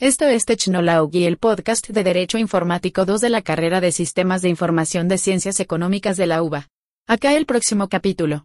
Esto 0.00 0.26
es 0.26 0.44
Technology, 0.44 1.24
el 1.24 1.38
podcast 1.38 1.88
de 1.88 2.04
Derecho 2.04 2.38
Informático 2.38 3.04
2 3.04 3.20
de 3.20 3.30
la 3.30 3.42
carrera 3.42 3.80
de 3.80 3.90
Sistemas 3.90 4.42
de 4.42 4.48
Información 4.48 5.08
de 5.08 5.18
Ciencias 5.18 5.58
Económicas 5.58 6.16
de 6.16 6.28
la 6.28 6.40
UBA. 6.40 6.68
Acá 7.08 7.34
el 7.34 7.46
próximo 7.46 7.88
capítulo. 7.88 8.44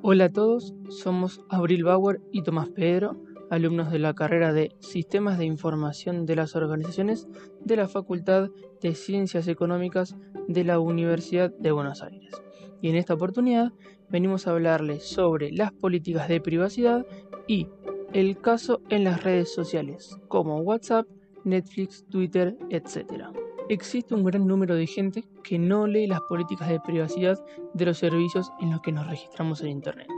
Hola 0.00 0.26
a 0.26 0.32
todos, 0.32 0.72
somos 0.90 1.40
Abril 1.48 1.82
Bauer 1.82 2.20
y 2.30 2.44
Tomás 2.44 2.68
Pedro, 2.68 3.20
alumnos 3.52 3.92
de 3.92 3.98
la 3.98 4.14
carrera 4.14 4.54
de 4.54 4.74
Sistemas 4.78 5.36
de 5.36 5.44
Información 5.44 6.24
de 6.24 6.36
las 6.36 6.56
Organizaciones 6.56 7.28
de 7.62 7.76
la 7.76 7.86
Facultad 7.86 8.48
de 8.80 8.94
Ciencias 8.94 9.46
Económicas 9.46 10.16
de 10.48 10.64
la 10.64 10.80
Universidad 10.80 11.52
de 11.58 11.70
Buenos 11.70 12.02
Aires. 12.02 12.32
Y 12.80 12.88
en 12.88 12.96
esta 12.96 13.12
oportunidad 13.12 13.70
venimos 14.08 14.46
a 14.46 14.52
hablarles 14.52 15.04
sobre 15.04 15.52
las 15.52 15.70
políticas 15.70 16.28
de 16.28 16.40
privacidad 16.40 17.04
y 17.46 17.68
el 18.14 18.40
caso 18.40 18.80
en 18.88 19.04
las 19.04 19.22
redes 19.22 19.52
sociales 19.52 20.16
como 20.28 20.60
WhatsApp, 20.60 21.06
Netflix, 21.44 22.06
Twitter, 22.08 22.56
etc. 22.70 23.26
Existe 23.68 24.14
un 24.14 24.24
gran 24.24 24.46
número 24.46 24.74
de 24.74 24.86
gente 24.86 25.24
que 25.44 25.58
no 25.58 25.86
lee 25.86 26.06
las 26.06 26.22
políticas 26.22 26.70
de 26.70 26.80
privacidad 26.80 27.38
de 27.74 27.84
los 27.84 27.98
servicios 27.98 28.50
en 28.62 28.70
los 28.70 28.80
que 28.80 28.92
nos 28.92 29.06
registramos 29.06 29.60
en 29.60 29.68
Internet. 29.68 30.08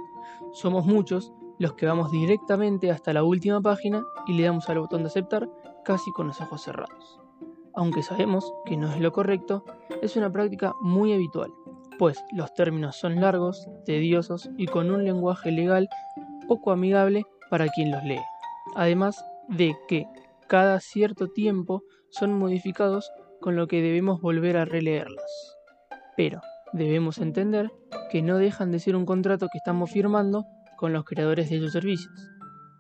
Somos 0.53 0.87
muchos 0.87 1.33
los 1.59 1.75
que 1.75 1.87
vamos 1.87 2.11
directamente 2.11 2.91
hasta 2.91 3.13
la 3.13 3.25
última 3.25 3.61
página 3.61 4.03
y 4.27 4.35
le 4.35 4.45
damos 4.45 4.69
al 4.69 4.81
botón 4.81 5.03
de 5.03 5.09
aceptar 5.09 5.49
casi 5.85 6.11
con 6.13 6.29
los 6.29 6.41
ojos 6.41 6.63
cerrados. 6.63 7.21
Aunque 7.75 8.03
sabemos 8.03 8.53
que 8.65 8.77
no 8.77 8.93
es 8.93 9.01
lo 9.01 9.13
correcto, 9.13 9.65
es 10.01 10.17
una 10.17 10.31
práctica 10.31 10.73
muy 10.81 11.13
habitual, 11.13 11.51
pues 11.99 12.23
los 12.33 12.53
términos 12.55 12.97
son 12.97 13.21
largos, 13.21 13.69
tediosos 13.85 14.51
y 14.57 14.67
con 14.67 14.91
un 14.91 15.05
lenguaje 15.05 15.51
legal 15.51 15.89
poco 16.47 16.73
amigable 16.73 17.25
para 17.51 17.69
quien 17.69 17.91
los 17.91 18.03
lee. 18.05 18.21
Además 18.75 19.25
de 19.49 19.77
que 19.89 20.07
cada 20.47 20.81
cierto 20.81 21.29
tiempo 21.29 21.83
son 22.11 22.33
modificados 22.33 23.11
con 23.41 23.57
lo 23.57 23.67
que 23.67 23.83
debemos 23.83 24.21
volver 24.21 24.57
a 24.57 24.65
releerlas. 24.65 25.57
Pero 26.17 26.41
debemos 26.73 27.19
entender 27.19 27.73
que 28.11 28.23
no 28.23 28.39
dejan 28.39 28.71
de 28.71 28.79
ser 28.79 28.97
un 28.97 29.07
contrato 29.07 29.49
que 29.53 29.59
estamos 29.59 29.91
firmando 29.91 30.45
con 30.77 30.93
los 30.93 31.05
creadores 31.05 31.51
de 31.51 31.57
esos 31.57 31.73
servicios, 31.73 32.13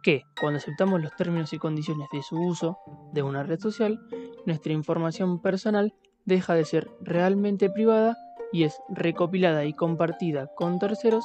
que 0.03 0.25
cuando 0.41 0.59
aceptamos 0.59 1.01
los 1.03 1.15
términos 1.17 1.53
y 1.53 1.59
condiciones 1.59 2.09
de 2.13 2.23
su 2.23 2.37
uso 2.37 2.79
de 3.13 3.23
una 3.23 3.43
red 3.43 3.59
social, 3.59 4.01
nuestra 4.47 4.73
información 4.73 5.41
personal 5.41 5.95
deja 6.27 6.55
de 6.55 6.65
ser 6.65 6.91
realmente 7.01 7.71
privada 7.71 8.17
y 8.53 8.65
es 8.65 8.79
recopilada 8.89 9.65
y 9.65 9.73
compartida 9.73 10.49
con 10.55 10.79
terceros 10.79 11.25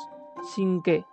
sin 0.55 0.81
que 0.81 1.03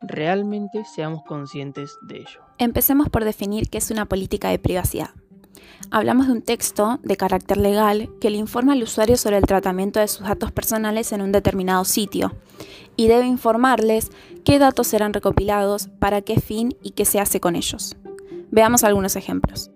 realmente 0.00 0.84
seamos 0.84 1.22
conscientes 1.24 1.98
de 2.02 2.18
ello. 2.18 2.40
Empecemos 2.58 3.08
por 3.08 3.24
definir 3.24 3.68
qué 3.68 3.78
es 3.78 3.90
una 3.90 4.06
política 4.06 4.48
de 4.50 4.58
privacidad. 4.58 5.10
Hablamos 5.90 6.26
de 6.26 6.32
un 6.32 6.42
texto 6.42 7.00
de 7.02 7.16
carácter 7.16 7.56
legal 7.56 8.10
que 8.20 8.30
le 8.30 8.36
informa 8.36 8.72
al 8.72 8.82
usuario 8.82 9.16
sobre 9.16 9.38
el 9.38 9.44
tratamiento 9.44 10.00
de 10.00 10.08
sus 10.08 10.26
datos 10.26 10.52
personales 10.52 11.12
en 11.12 11.22
un 11.22 11.32
determinado 11.32 11.84
sitio 11.84 12.34
y 12.96 13.08
debe 13.08 13.26
informarles 13.26 14.10
qué 14.44 14.58
datos 14.58 14.88
serán 14.88 15.14
recopilados, 15.14 15.88
para 15.98 16.20
qué 16.22 16.40
fin 16.40 16.76
y 16.82 16.90
qué 16.90 17.04
se 17.04 17.20
hace 17.20 17.40
con 17.40 17.54
ellos. 17.54 17.96
Veamos 18.50 18.82
algunos 18.82 19.14
ejemplos. 19.14 19.70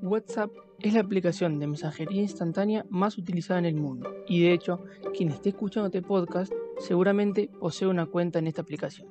WhatsApp 0.00 0.50
es 0.80 0.94
la 0.94 1.00
aplicación 1.00 1.58
de 1.58 1.66
mensajería 1.66 2.22
instantánea 2.22 2.86
más 2.88 3.18
utilizada 3.18 3.58
en 3.58 3.64
el 3.64 3.74
mundo 3.74 4.14
y 4.28 4.42
de 4.42 4.52
hecho 4.52 4.84
quien 5.16 5.30
esté 5.30 5.48
escuchando 5.48 5.86
este 5.86 6.02
podcast 6.02 6.52
seguramente 6.78 7.50
posee 7.58 7.88
una 7.88 8.06
cuenta 8.06 8.38
en 8.38 8.46
esta 8.46 8.62
aplicación. 8.62 9.08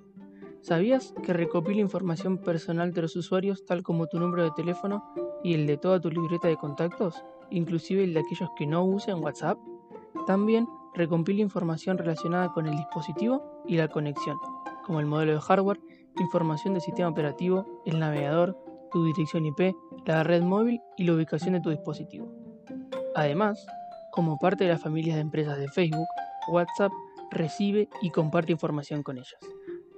¿Sabías 0.62 1.14
que 1.24 1.34
recopila 1.34 1.82
información 1.82 2.38
personal 2.38 2.94
de 2.94 3.02
los 3.02 3.16
usuarios 3.16 3.66
tal 3.66 3.84
como 3.84 4.08
tu 4.08 4.20
número 4.20 4.44
de 4.44 4.52
teléfono 4.56 5.04
y 5.46 5.54
el 5.54 5.68
de 5.68 5.78
toda 5.78 6.00
tu 6.00 6.10
libreta 6.10 6.48
de 6.48 6.58
contactos, 6.58 7.24
inclusive 7.52 8.04
el 8.04 8.16
de 8.16 8.22
aquellos 8.22 8.50
que 8.56 8.66
no 8.66 8.84
usen 8.84 9.24
WhatsApp? 9.24 9.60
También 10.26 10.68
recompila 10.96 11.40
información 11.40 12.00
relacionada 12.00 12.52
con 12.52 12.66
el 12.66 12.76
dispositivo 12.76 13.62
y 13.68 13.78
la 13.78 13.88
conexión, 13.88 14.40
como 14.84 15.00
el 15.00 15.06
modelo 15.06 15.34
de 15.34 15.42
hardware, 15.42 15.80
información 16.18 16.74
del 16.74 16.82
sistema 16.82 17.10
operativo, 17.10 17.84
el 17.86 18.00
navegador, 18.00 18.58
tu 18.92 19.06
dirección 19.06 19.46
IP, 19.46 19.76
la 20.08 20.24
red 20.24 20.42
móvil 20.42 20.82
y 20.98 21.04
la 21.04 21.14
ubicación 21.14 21.54
de 21.54 21.62
tu 21.62 21.70
dispositivo. 21.70 22.28
Además, 23.14 23.64
como 24.12 24.40
parte 24.40 24.64
de 24.64 24.72
las 24.72 24.82
familias 24.82 25.18
de 25.18 25.22
empresas 25.22 25.60
de 25.60 25.68
Facebook, 25.68 26.08
WhatsApp 26.48 26.92
recibe 27.30 27.88
y 28.02 28.10
comparte 28.10 28.52
información 28.52 29.04
con 29.04 29.20
ellas. 29.20 29.38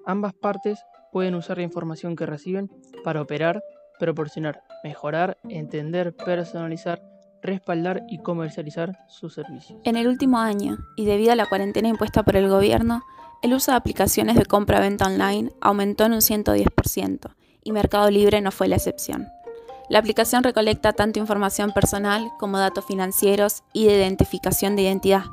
Ambas 0.05 0.33
partes 0.33 0.83
pueden 1.13 1.35
usar 1.35 1.55
la 1.55 1.63
información 1.63 2.17
que 2.17 2.25
reciben 2.25 2.69
para 3.05 3.21
operar, 3.21 3.63
proporcionar, 3.99 4.63
mejorar, 4.83 5.37
entender, 5.49 6.15
personalizar, 6.15 7.01
respaldar 7.41 8.03
y 8.09 8.19
comercializar 8.19 8.97
sus 9.07 9.33
servicios. 9.33 9.79
En 9.83 9.95
el 9.95 10.07
último 10.07 10.39
año, 10.39 10.77
y 10.95 11.05
debido 11.05 11.31
a 11.31 11.35
la 11.35 11.47
cuarentena 11.47 11.87
impuesta 11.87 12.23
por 12.23 12.35
el 12.35 12.49
gobierno, 12.49 13.03
el 13.41 13.53
uso 13.53 13.71
de 13.71 13.77
aplicaciones 13.77 14.35
de 14.35 14.45
compra-venta 14.45 15.05
online 15.05 15.51
aumentó 15.61 16.05
en 16.05 16.13
un 16.13 16.21
110%, 16.21 17.35
y 17.63 17.71
Mercado 17.71 18.09
Libre 18.09 18.41
no 18.41 18.51
fue 18.51 18.67
la 18.67 18.77
excepción. 18.77 19.27
La 19.89 19.99
aplicación 19.99 20.43
recolecta 20.43 20.93
tanto 20.93 21.19
información 21.19 21.71
personal 21.71 22.29
como 22.39 22.57
datos 22.57 22.85
financieros 22.85 23.63
y 23.73 23.85
de 23.85 23.95
identificación 23.95 24.75
de 24.75 24.83
identidad, 24.83 25.25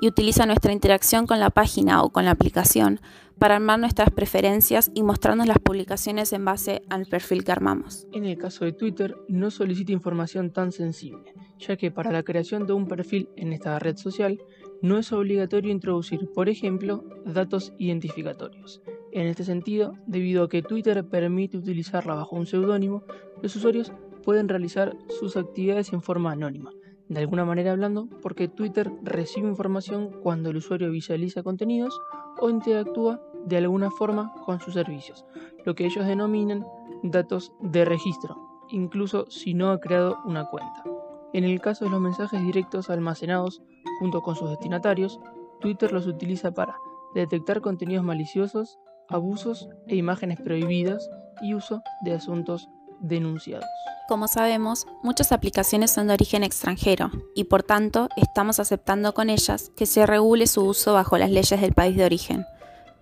y 0.00 0.08
utiliza 0.08 0.46
nuestra 0.46 0.72
interacción 0.72 1.26
con 1.26 1.40
la 1.40 1.50
página 1.50 2.02
o 2.02 2.10
con 2.10 2.24
la 2.24 2.30
aplicación 2.30 3.00
para 3.40 3.56
armar 3.56 3.80
nuestras 3.80 4.10
preferencias 4.10 4.92
y 4.94 5.02
mostrarnos 5.02 5.48
las 5.48 5.58
publicaciones 5.58 6.34
en 6.34 6.44
base 6.44 6.82
al 6.90 7.06
perfil 7.06 7.42
que 7.42 7.52
armamos. 7.52 8.06
En 8.12 8.26
el 8.26 8.36
caso 8.36 8.66
de 8.66 8.72
Twitter, 8.72 9.16
no 9.28 9.50
solicita 9.50 9.92
información 9.92 10.50
tan 10.50 10.72
sensible, 10.72 11.32
ya 11.58 11.78
que 11.78 11.90
para 11.90 12.12
la 12.12 12.22
creación 12.22 12.66
de 12.66 12.74
un 12.74 12.86
perfil 12.86 13.30
en 13.36 13.54
esta 13.54 13.78
red 13.78 13.96
social 13.96 14.38
no 14.82 14.98
es 14.98 15.10
obligatorio 15.10 15.72
introducir, 15.72 16.28
por 16.34 16.50
ejemplo, 16.50 17.02
datos 17.24 17.72
identificatorios. 17.78 18.82
En 19.10 19.26
este 19.26 19.44
sentido, 19.44 19.94
debido 20.06 20.44
a 20.44 20.48
que 20.50 20.62
Twitter 20.62 21.02
permite 21.08 21.56
utilizarla 21.56 22.14
bajo 22.14 22.36
un 22.36 22.44
seudónimo, 22.44 23.04
los 23.42 23.56
usuarios 23.56 23.90
pueden 24.22 24.50
realizar 24.50 24.94
sus 25.08 25.38
actividades 25.38 25.94
en 25.94 26.02
forma 26.02 26.32
anónima, 26.32 26.72
de 27.08 27.20
alguna 27.20 27.46
manera 27.46 27.72
hablando, 27.72 28.06
porque 28.20 28.48
Twitter 28.48 28.92
recibe 29.02 29.48
información 29.48 30.10
cuando 30.22 30.50
el 30.50 30.58
usuario 30.58 30.90
visualiza 30.90 31.42
contenidos 31.42 31.98
o 32.38 32.50
interactúa 32.50 33.20
de 33.46 33.56
alguna 33.56 33.90
forma 33.90 34.32
con 34.44 34.60
sus 34.60 34.74
servicios, 34.74 35.24
lo 35.64 35.74
que 35.74 35.86
ellos 35.86 36.06
denominan 36.06 36.66
datos 37.02 37.52
de 37.60 37.84
registro, 37.84 38.36
incluso 38.68 39.30
si 39.30 39.54
no 39.54 39.70
ha 39.70 39.80
creado 39.80 40.18
una 40.24 40.46
cuenta. 40.46 40.84
En 41.32 41.44
el 41.44 41.60
caso 41.60 41.84
de 41.84 41.90
los 41.90 42.00
mensajes 42.00 42.44
directos 42.44 42.90
almacenados 42.90 43.62
junto 44.00 44.22
con 44.22 44.34
sus 44.34 44.50
destinatarios, 44.50 45.20
Twitter 45.60 45.92
los 45.92 46.06
utiliza 46.06 46.52
para 46.52 46.76
detectar 47.14 47.60
contenidos 47.60 48.04
maliciosos, 48.04 48.78
abusos 49.08 49.68
e 49.86 49.96
imágenes 49.96 50.40
prohibidas 50.40 51.08
y 51.42 51.54
uso 51.54 51.82
de 52.02 52.14
asuntos 52.14 52.68
denunciados. 53.00 53.68
Como 54.08 54.26
sabemos, 54.26 54.86
muchas 55.02 55.30
aplicaciones 55.30 55.92
son 55.92 56.08
de 56.08 56.14
origen 56.14 56.42
extranjero 56.42 57.10
y 57.34 57.44
por 57.44 57.62
tanto 57.62 58.08
estamos 58.16 58.58
aceptando 58.58 59.14
con 59.14 59.30
ellas 59.30 59.70
que 59.76 59.86
se 59.86 60.04
regule 60.04 60.48
su 60.48 60.64
uso 60.64 60.94
bajo 60.94 61.16
las 61.16 61.30
leyes 61.30 61.60
del 61.60 61.74
país 61.74 61.96
de 61.96 62.04
origen. 62.04 62.44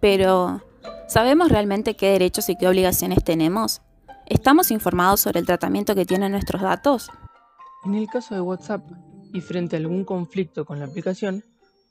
Pero, 0.00 0.62
¿sabemos 1.08 1.50
realmente 1.50 1.96
qué 1.96 2.10
derechos 2.10 2.48
y 2.48 2.56
qué 2.56 2.68
obligaciones 2.68 3.24
tenemos? 3.24 3.82
¿Estamos 4.26 4.70
informados 4.70 5.20
sobre 5.20 5.40
el 5.40 5.46
tratamiento 5.46 5.94
que 5.94 6.04
tienen 6.04 6.32
nuestros 6.32 6.62
datos? 6.62 7.10
En 7.84 7.94
el 7.94 8.06
caso 8.08 8.34
de 8.34 8.40
WhatsApp 8.40 8.82
y 9.32 9.40
frente 9.40 9.76
a 9.76 9.78
algún 9.78 10.04
conflicto 10.04 10.64
con 10.64 10.78
la 10.78 10.86
aplicación, 10.86 11.42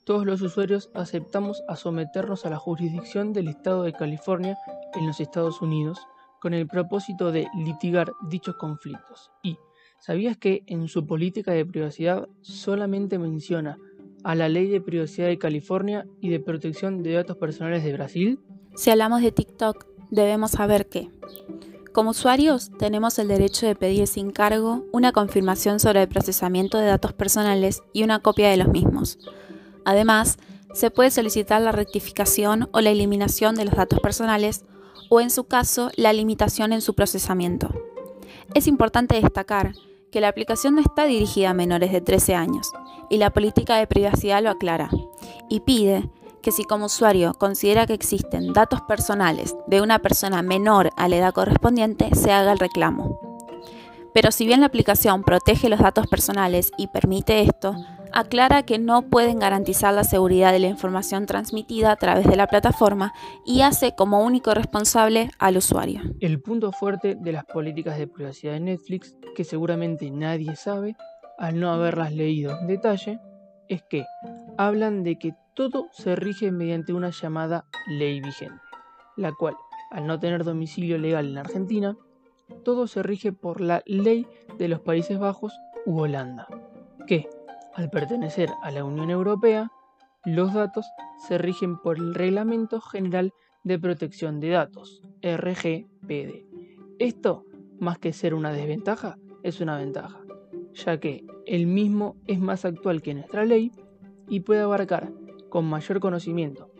todos 0.04 0.24
los 0.24 0.40
usuarios 0.40 0.90
aceptamos 0.94 1.62
a 1.68 1.76
someternos 1.76 2.46
a 2.46 2.50
la 2.50 2.56
jurisdicción 2.56 3.32
del 3.34 3.48
Estado 3.48 3.82
de 3.82 3.92
California 3.92 4.56
en 4.94 5.06
los 5.06 5.20
Estados 5.20 5.60
Unidos 5.60 6.00
con 6.40 6.54
el 6.54 6.66
propósito 6.66 7.30
de 7.30 7.48
litigar 7.54 8.12
dichos 8.28 8.56
conflictos. 8.56 9.30
Y, 9.42 9.58
¿sabías 9.98 10.38
que 10.38 10.62
en 10.66 10.88
su 10.88 11.06
política 11.06 11.52
de 11.52 11.66
privacidad 11.66 12.26
solamente 12.40 13.18
menciona 13.18 13.76
a 14.28 14.34
la 14.34 14.50
Ley 14.50 14.66
de 14.66 14.82
Privacidad 14.82 15.26
de 15.26 15.38
California 15.38 16.06
y 16.20 16.28
de 16.28 16.38
Protección 16.38 17.02
de 17.02 17.14
Datos 17.14 17.38
Personales 17.38 17.82
de 17.82 17.94
Brasil? 17.94 18.38
Si 18.76 18.90
hablamos 18.90 19.22
de 19.22 19.32
TikTok, 19.32 19.86
debemos 20.10 20.50
saber 20.50 20.86
que, 20.86 21.08
como 21.94 22.10
usuarios, 22.10 22.70
tenemos 22.78 23.18
el 23.18 23.28
derecho 23.28 23.66
de 23.66 23.74
pedir 23.74 24.06
sin 24.06 24.30
cargo 24.30 24.84
una 24.92 25.12
confirmación 25.12 25.80
sobre 25.80 26.02
el 26.02 26.08
procesamiento 26.08 26.76
de 26.76 26.84
datos 26.84 27.14
personales 27.14 27.82
y 27.94 28.02
una 28.02 28.18
copia 28.18 28.50
de 28.50 28.58
los 28.58 28.68
mismos. 28.68 29.18
Además, 29.86 30.36
se 30.74 30.90
puede 30.90 31.10
solicitar 31.10 31.62
la 31.62 31.72
rectificación 31.72 32.68
o 32.72 32.82
la 32.82 32.90
eliminación 32.90 33.54
de 33.54 33.64
los 33.64 33.76
datos 33.76 33.98
personales 34.00 34.66
o 35.08 35.22
en 35.22 35.30
su 35.30 35.44
caso 35.44 35.90
la 35.96 36.12
limitación 36.12 36.74
en 36.74 36.82
su 36.82 36.92
procesamiento. 36.92 37.70
Es 38.52 38.66
importante 38.66 39.14
destacar 39.14 39.72
que 40.10 40.20
la 40.20 40.28
aplicación 40.28 40.74
no 40.74 40.80
está 40.80 41.04
dirigida 41.04 41.50
a 41.50 41.54
menores 41.54 41.92
de 41.92 42.00
13 42.00 42.34
años 42.34 42.70
y 43.10 43.18
la 43.18 43.30
política 43.30 43.76
de 43.76 43.86
privacidad 43.86 44.42
lo 44.42 44.50
aclara 44.50 44.90
y 45.48 45.60
pide 45.60 46.08
que 46.42 46.52
si 46.52 46.64
como 46.64 46.86
usuario 46.86 47.34
considera 47.34 47.86
que 47.86 47.94
existen 47.94 48.52
datos 48.52 48.80
personales 48.82 49.56
de 49.66 49.80
una 49.80 49.98
persona 49.98 50.42
menor 50.42 50.90
a 50.96 51.08
la 51.08 51.16
edad 51.16 51.34
correspondiente, 51.34 52.14
se 52.14 52.32
haga 52.32 52.52
el 52.52 52.58
reclamo. 52.58 53.20
Pero 54.14 54.32
si 54.32 54.46
bien 54.46 54.60
la 54.60 54.66
aplicación 54.66 55.22
protege 55.22 55.68
los 55.68 55.80
datos 55.80 56.06
personales 56.06 56.72
y 56.78 56.86
permite 56.88 57.42
esto, 57.42 57.74
aclara 58.18 58.64
que 58.64 58.78
no 58.78 59.02
pueden 59.02 59.38
garantizar 59.38 59.94
la 59.94 60.04
seguridad 60.04 60.52
de 60.52 60.58
la 60.58 60.66
información 60.66 61.26
transmitida 61.26 61.92
a 61.92 61.96
través 61.96 62.26
de 62.26 62.36
la 62.36 62.48
plataforma 62.48 63.12
y 63.46 63.60
hace 63.60 63.94
como 63.94 64.24
único 64.24 64.54
responsable 64.54 65.30
al 65.38 65.56
usuario. 65.56 66.00
El 66.20 66.40
punto 66.40 66.72
fuerte 66.72 67.14
de 67.14 67.32
las 67.32 67.44
políticas 67.44 67.96
de 67.96 68.08
privacidad 68.08 68.54
de 68.54 68.60
Netflix, 68.60 69.16
que 69.36 69.44
seguramente 69.44 70.10
nadie 70.10 70.56
sabe 70.56 70.96
al 71.38 71.60
no 71.60 71.70
haberlas 71.70 72.12
leído 72.12 72.58
en 72.58 72.66
detalle, 72.66 73.20
es 73.68 73.82
que 73.88 74.04
hablan 74.56 75.04
de 75.04 75.16
que 75.18 75.34
todo 75.54 75.86
se 75.92 76.16
rige 76.16 76.50
mediante 76.50 76.92
una 76.92 77.10
llamada 77.10 77.66
ley 77.86 78.20
vigente, 78.20 78.60
la 79.16 79.32
cual, 79.32 79.54
al 79.90 80.06
no 80.06 80.18
tener 80.18 80.42
domicilio 80.44 80.98
legal 80.98 81.28
en 81.28 81.38
Argentina, 81.38 81.96
todo 82.64 82.86
se 82.86 83.02
rige 83.02 83.32
por 83.32 83.60
la 83.60 83.82
ley 83.86 84.26
de 84.58 84.68
los 84.68 84.80
Países 84.80 85.18
Bajos 85.18 85.52
u 85.86 86.00
Holanda, 86.00 86.48
que, 87.06 87.28
al 87.78 87.90
pertenecer 87.90 88.50
a 88.60 88.72
la 88.72 88.82
Unión 88.82 89.08
Europea, 89.08 89.70
los 90.24 90.52
datos 90.52 90.84
se 91.28 91.38
rigen 91.38 91.78
por 91.78 91.96
el 91.96 92.12
Reglamento 92.12 92.80
General 92.80 93.32
de 93.62 93.78
Protección 93.78 94.40
de 94.40 94.48
Datos, 94.48 95.00
RGPD. 95.22 96.44
Esto, 96.98 97.44
más 97.78 98.00
que 98.00 98.12
ser 98.12 98.34
una 98.34 98.52
desventaja, 98.52 99.16
es 99.44 99.60
una 99.60 99.76
ventaja, 99.76 100.18
ya 100.74 100.98
que 100.98 101.24
el 101.46 101.68
mismo 101.68 102.16
es 102.26 102.40
más 102.40 102.64
actual 102.64 103.00
que 103.00 103.14
nuestra 103.14 103.44
ley 103.44 103.70
y 104.28 104.40
puede 104.40 104.62
abarcar 104.62 105.12
con 105.48 105.64
mayor 105.64 106.00
conocimiento, 106.00 106.72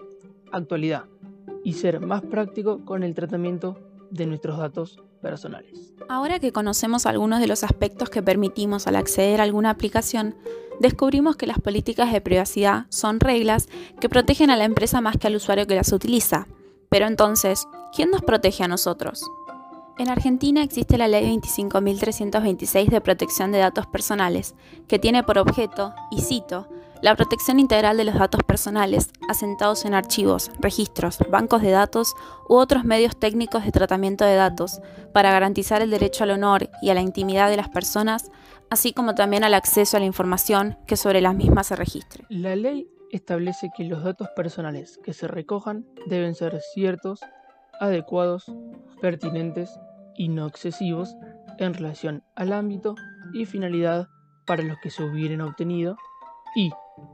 actualidad 0.50 1.04
y 1.62 1.74
ser 1.74 2.00
más 2.00 2.22
práctico 2.22 2.84
con 2.84 3.04
el 3.04 3.14
tratamiento 3.14 3.78
de 4.10 4.26
nuestros 4.26 4.58
datos 4.58 5.00
personales. 5.22 5.94
Ahora 6.08 6.40
que 6.40 6.50
conocemos 6.50 7.06
algunos 7.06 7.38
de 7.38 7.46
los 7.46 7.62
aspectos 7.62 8.10
que 8.10 8.20
permitimos 8.20 8.88
al 8.88 8.96
acceder 8.96 9.40
a 9.40 9.44
alguna 9.44 9.70
aplicación, 9.70 10.34
descubrimos 10.80 11.36
que 11.36 11.46
las 11.46 11.60
políticas 11.60 12.12
de 12.12 12.20
privacidad 12.20 12.86
son 12.88 13.20
reglas 13.20 13.68
que 14.00 14.08
protegen 14.08 14.50
a 14.50 14.56
la 14.56 14.64
empresa 14.64 15.00
más 15.00 15.16
que 15.16 15.26
al 15.26 15.36
usuario 15.36 15.66
que 15.66 15.74
las 15.74 15.92
utiliza. 15.92 16.46
Pero 16.88 17.06
entonces, 17.06 17.66
¿quién 17.94 18.10
nos 18.10 18.22
protege 18.22 18.64
a 18.64 18.68
nosotros? 18.68 19.22
En 19.98 20.08
Argentina 20.08 20.62
existe 20.62 20.96
la 20.96 21.08
Ley 21.08 21.26
25.326 21.38 22.88
de 22.88 23.00
protección 23.00 23.50
de 23.50 23.58
datos 23.58 23.86
personales, 23.86 24.54
que 24.86 25.00
tiene 25.00 25.24
por 25.24 25.38
objeto, 25.38 25.92
y 26.10 26.22
cito, 26.22 26.68
la 27.02 27.14
protección 27.14 27.60
integral 27.60 27.96
de 27.96 28.04
los 28.04 28.14
datos 28.14 28.42
personales, 28.42 29.10
asentados 29.28 29.84
en 29.84 29.94
archivos, 29.94 30.50
registros, 30.58 31.18
bancos 31.30 31.62
de 31.62 31.70
datos 31.70 32.14
u 32.48 32.54
otros 32.54 32.84
medios 32.84 33.16
técnicos 33.16 33.64
de 33.64 33.72
tratamiento 33.72 34.24
de 34.24 34.34
datos, 34.34 34.80
para 35.12 35.32
garantizar 35.32 35.82
el 35.82 35.90
derecho 35.90 36.24
al 36.24 36.30
honor 36.30 36.68
y 36.82 36.90
a 36.90 36.94
la 36.94 37.00
intimidad 37.00 37.48
de 37.50 37.56
las 37.56 37.68
personas, 37.68 38.30
así 38.70 38.92
como 38.92 39.14
también 39.14 39.44
al 39.44 39.54
acceso 39.54 39.96
a 39.96 40.00
la 40.00 40.06
información 40.06 40.76
que 40.86 40.96
sobre 40.96 41.20
las 41.20 41.34
mismas 41.34 41.68
se 41.68 41.76
registre. 41.76 42.24
La 42.28 42.56
ley 42.56 42.88
establece 43.10 43.70
que 43.76 43.84
los 43.84 44.04
datos 44.04 44.28
personales 44.36 44.98
que 45.02 45.12
se 45.12 45.28
recojan 45.28 45.86
deben 46.06 46.34
ser 46.34 46.60
ciertos, 46.74 47.20
adecuados, 47.80 48.52
pertinentes 49.00 49.78
y 50.16 50.28
no 50.28 50.46
excesivos 50.46 51.14
en 51.58 51.74
relación 51.74 52.24
al 52.34 52.52
ámbito 52.52 52.94
y 53.32 53.46
finalidad 53.46 54.08
para 54.46 54.62
los 54.62 54.78
que 54.78 54.90
se 54.90 55.04
hubieran 55.04 55.40
obtenido 55.40 55.96
y 56.54 56.70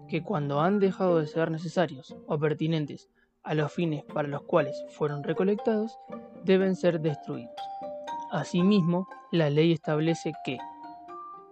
que 0.08 0.22
cuando 0.22 0.60
han 0.60 0.78
dejado 0.78 1.18
de 1.18 1.26
ser 1.26 1.50
necesarios 1.50 2.16
o 2.26 2.38
pertinentes 2.38 3.08
a 3.42 3.54
los 3.54 3.72
fines 3.72 4.04
para 4.04 4.28
los 4.28 4.42
cuales 4.42 4.82
fueron 4.90 5.22
recolectados, 5.22 5.98
deben 6.44 6.76
ser 6.76 7.00
destruidos. 7.00 7.54
Asimismo, 8.30 9.06
la 9.32 9.50
ley 9.50 9.72
establece 9.72 10.32
que 10.44 10.58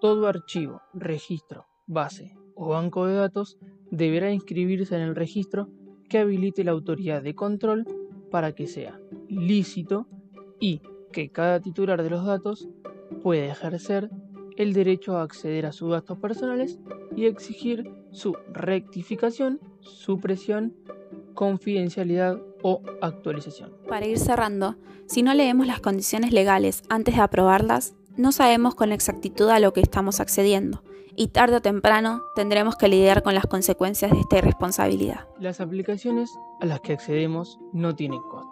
todo 0.00 0.26
archivo, 0.26 0.81
registro, 0.94 1.67
base 1.87 2.37
o 2.55 2.69
banco 2.69 3.06
de 3.06 3.14
datos 3.14 3.58
deberá 3.90 4.32
inscribirse 4.32 4.96
en 4.96 5.02
el 5.02 5.14
registro 5.14 5.69
que 6.08 6.19
habilite 6.19 6.64
la 6.64 6.73
autoridad 6.73 7.23
de 7.23 7.35
control 7.35 7.87
para 8.31 8.52
que 8.52 8.67
sea 8.67 8.99
lícito 9.28 10.06
y 10.58 10.81
que 11.12 11.31
cada 11.31 11.61
titular 11.61 12.02
de 12.02 12.11
los 12.11 12.25
datos 12.25 12.69
puede 13.23 13.49
ejercer 13.49 14.11
el 14.56 14.73
derecho 14.73 15.17
a 15.17 15.23
acceder 15.23 15.67
a 15.67 15.73
sus 15.73 15.90
datos 15.90 16.19
personales 16.19 16.81
y 17.17 17.26
exigir 17.26 17.91
su 18.11 18.37
rectificación, 18.53 19.61
supresión, 19.81 20.75
confidencialidad 21.35 22.41
o 22.62 22.82
actualización. 23.00 23.73
Para 23.88 24.06
ir 24.06 24.19
cerrando, 24.19 24.76
si 25.06 25.23
no 25.23 25.35
leemos 25.35 25.67
las 25.67 25.81
condiciones 25.81 26.32
legales 26.32 26.82
antes 26.88 27.17
de 27.17 27.23
aprobarlas, 27.23 27.94
no 28.17 28.32
sabemos 28.32 28.75
con 28.75 28.93
exactitud 28.93 29.49
a 29.49 29.59
lo 29.59 29.73
que 29.73 29.81
estamos 29.81 30.20
accediendo 30.20 30.82
y 31.17 31.29
tarde 31.29 31.56
o 31.56 31.62
temprano 31.62 32.23
tendremos 32.35 32.76
que 32.76 32.88
lidiar 32.88 33.23
con 33.23 33.35
las 33.35 33.47
consecuencias 33.47 34.11
de 34.11 34.20
esta 34.20 34.38
irresponsabilidad. 34.38 35.29
Las 35.38 35.61
aplicaciones 35.61 36.31
a 36.61 36.67
las 36.67 36.81
que 36.81 36.94
accedemos 36.94 37.59
no 37.73 37.94
tienen 37.94 38.20
costo. 38.23 38.49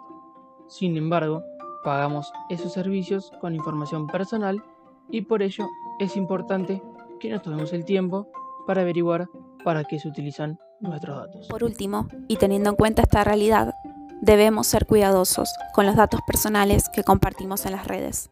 Sin 0.67 0.97
embargo, 0.97 1.43
pagamos 1.83 2.31
esos 2.49 2.73
servicios 2.73 3.31
con 3.41 3.55
información 3.55 4.07
personal 4.07 4.63
y 5.09 5.21
por 5.21 5.41
ello 5.41 5.67
es 5.99 6.15
importante 6.15 6.81
que 7.19 7.29
nos 7.29 7.41
tomemos 7.41 7.73
el 7.73 7.85
tiempo 7.85 8.27
para 8.65 8.81
averiguar 8.81 9.27
para 9.63 9.83
qué 9.83 9.99
se 9.99 10.07
utilizan 10.07 10.57
nuestros 10.79 11.17
datos. 11.17 11.47
Por 11.47 11.63
último, 11.63 12.07
y 12.27 12.37
teniendo 12.37 12.69
en 12.69 12.75
cuenta 12.75 13.03
esta 13.03 13.23
realidad, 13.23 13.73
debemos 14.21 14.67
ser 14.67 14.85
cuidadosos 14.85 15.53
con 15.73 15.85
los 15.85 15.95
datos 15.95 16.21
personales 16.25 16.89
que 16.93 17.03
compartimos 17.03 17.65
en 17.65 17.73
las 17.73 17.87
redes. 17.87 18.29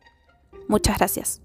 Muchas 0.68 0.98
gracias. 0.98 1.42